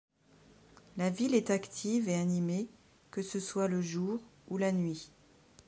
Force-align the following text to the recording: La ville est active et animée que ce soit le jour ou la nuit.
La 0.97 1.11
ville 1.11 1.35
est 1.35 1.51
active 1.51 2.09
et 2.09 2.15
animée 2.15 2.67
que 3.11 3.21
ce 3.21 3.39
soit 3.39 3.67
le 3.67 3.83
jour 3.83 4.19
ou 4.49 4.57
la 4.57 4.71
nuit. 4.71 5.11